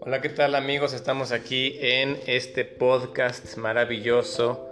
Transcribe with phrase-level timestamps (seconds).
[0.00, 0.92] Hola, ¿qué tal amigos?
[0.92, 4.68] Estamos aquí en este podcast maravilloso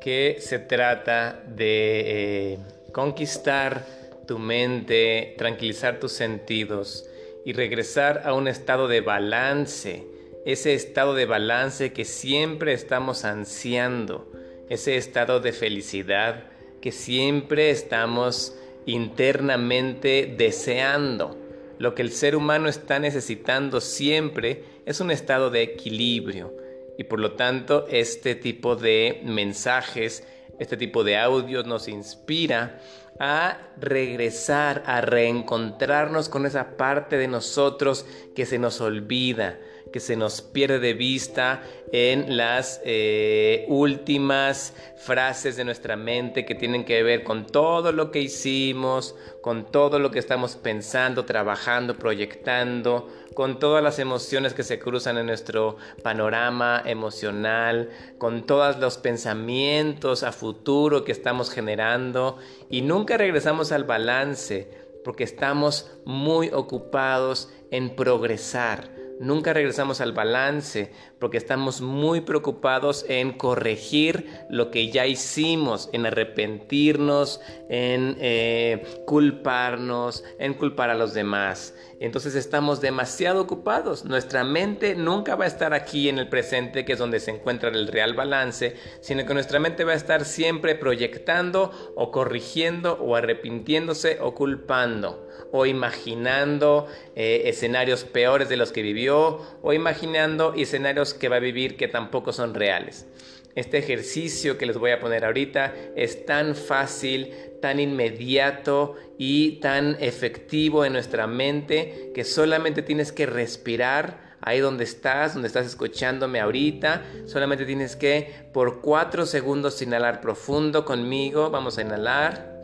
[0.00, 2.58] que se trata de eh,
[2.92, 3.84] conquistar
[4.26, 7.06] tu mente, tranquilizar tus sentidos
[7.44, 10.06] y regresar a un estado de balance,
[10.46, 14.32] ese estado de balance que siempre estamos ansiando,
[14.70, 18.54] ese estado de felicidad que siempre estamos
[18.86, 21.36] internamente deseando.
[21.78, 26.52] Lo que el ser humano está necesitando siempre es un estado de equilibrio
[26.98, 30.26] y por lo tanto este tipo de mensajes,
[30.58, 32.80] este tipo de audios nos inspira
[33.18, 39.58] a regresar, a reencontrarnos con esa parte de nosotros que se nos olvida,
[39.92, 46.54] que se nos pierde de vista en las eh, últimas frases de nuestra mente que
[46.54, 51.96] tienen que ver con todo lo que hicimos, con todo lo que estamos pensando, trabajando,
[51.96, 57.88] proyectando, con todas las emociones que se cruzan en nuestro panorama emocional,
[58.18, 62.38] con todos los pensamientos a futuro que estamos generando.
[62.68, 64.70] Y nunca regresamos al balance
[65.04, 73.32] porque estamos muy ocupados en progresar Nunca regresamos al balance porque estamos muy preocupados en
[73.32, 81.74] corregir lo que ya hicimos, en arrepentirnos, en eh, culparnos, en culpar a los demás.
[81.98, 84.04] Entonces estamos demasiado ocupados.
[84.04, 87.70] Nuestra mente nunca va a estar aquí en el presente, que es donde se encuentra
[87.70, 93.16] el real balance, sino que nuestra mente va a estar siempre proyectando o corrigiendo o
[93.16, 101.14] arrepintiéndose o culpando o imaginando eh, escenarios peores de los que vivió o imaginando escenarios
[101.14, 103.06] que va a vivir que tampoco son reales.
[103.54, 109.96] Este ejercicio que les voy a poner ahorita es tan fácil, tan inmediato y tan
[109.98, 116.40] efectivo en nuestra mente que solamente tienes que respirar ahí donde estás, donde estás escuchándome
[116.40, 117.02] ahorita.
[117.26, 121.50] Solamente tienes que por cuatro segundos inhalar profundo conmigo.
[121.50, 122.62] Vamos a inhalar.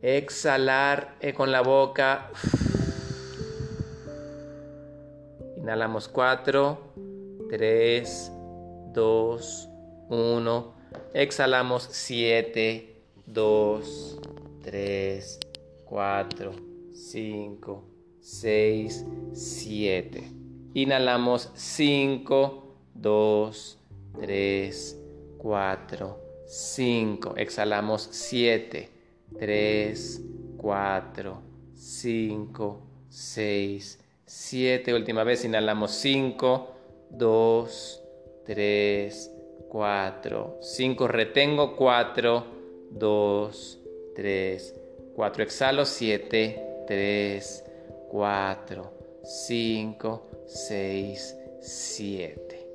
[0.00, 2.30] Exhalar eh, con la boca.
[5.56, 6.78] Inhalamos 4,
[7.50, 8.32] 3,
[8.92, 9.68] 2,
[10.08, 10.74] 1.
[11.14, 14.20] Exhalamos 7, 2,
[14.62, 15.40] 3,
[15.84, 16.52] 4,
[16.94, 17.84] 5,
[18.20, 20.32] 6, 7.
[20.74, 23.78] Inhalamos 5, 2,
[24.20, 24.96] 3,
[25.38, 27.34] 4, 5.
[27.36, 28.97] Exhalamos 7.
[29.38, 30.20] 3,
[30.56, 31.42] 4,
[31.74, 34.94] 5, 6, 7.
[34.94, 36.74] Última vez inhalamos 5,
[37.10, 38.02] 2,
[38.46, 39.30] 3,
[39.68, 41.08] 4, 5.
[41.08, 42.44] Retengo 4,
[42.90, 43.78] 2,
[44.14, 44.74] 3,
[45.14, 45.42] 4.
[45.42, 47.64] Exhalo 7, 3,
[48.08, 48.92] 4,
[49.24, 52.66] 5, 6, 7.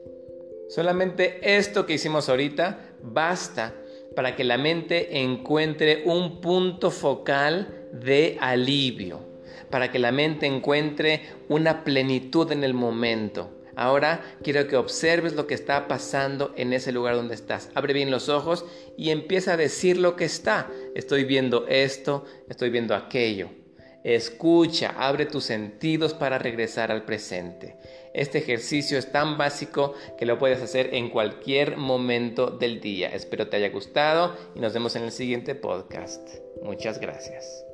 [0.70, 3.74] Solamente esto que hicimos ahorita basta
[4.16, 9.22] para que la mente encuentre un punto focal de alivio,
[9.70, 13.50] para que la mente encuentre una plenitud en el momento.
[13.76, 17.72] Ahora quiero que observes lo que está pasando en ese lugar donde estás.
[17.74, 18.66] Abre bien los ojos
[18.98, 20.70] y empieza a decir lo que está.
[20.94, 23.63] Estoy viendo esto, estoy viendo aquello.
[24.04, 27.78] Escucha, abre tus sentidos para regresar al presente.
[28.14, 33.10] Este ejercicio es tan básico que lo puedes hacer en cualquier momento del día.
[33.10, 36.30] Espero te haya gustado y nos vemos en el siguiente podcast.
[36.62, 37.73] Muchas gracias.